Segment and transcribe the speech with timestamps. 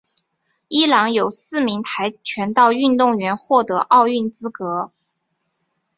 [0.67, 4.91] 伊朗有四名跆拳道运动员获得奥运资格。